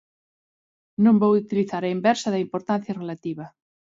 Non 1.03 1.15
vou 1.21 1.31
utilizar 1.43 1.81
a 1.83 1.93
inversa 1.97 2.27
da 2.33 2.43
importancia 2.45 2.97
relativa. 3.01 3.45